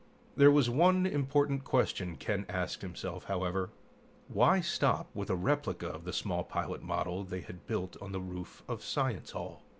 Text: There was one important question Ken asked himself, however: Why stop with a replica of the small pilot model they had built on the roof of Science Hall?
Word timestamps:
There 0.35 0.49
was 0.49 0.67
one 0.67 1.05
important 1.05 1.63
question 1.63 2.15
Ken 2.15 2.47
asked 2.49 2.81
himself, 2.81 3.25
however: 3.25 3.69
Why 4.29 4.59
stop 4.59 5.11
with 5.13 5.29
a 5.29 5.35
replica 5.35 5.89
of 5.89 6.05
the 6.05 6.11
small 6.11 6.43
pilot 6.43 6.81
model 6.81 7.23
they 7.23 7.41
had 7.41 7.67
built 7.67 7.95
on 8.01 8.11
the 8.11 8.19
roof 8.19 8.63
of 8.67 8.81
Science 8.83 9.29
Hall? 9.29 9.61